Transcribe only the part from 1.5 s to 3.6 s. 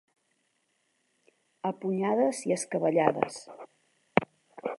A punyades i escabellades.